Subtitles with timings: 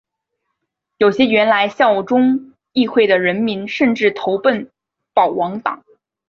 [0.97, 4.71] 有些原来效忠议会的人民甚至投奔
[5.13, 5.85] 保王党。